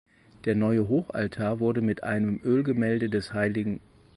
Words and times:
Der 0.45 0.55
neue 0.55 0.87
Hochaltar 0.89 1.59
wurde 1.59 1.81
mit 1.81 2.01
einem 2.01 2.41
Ölgemälde 2.43 3.07
des 3.07 3.35
hl. 3.35 3.79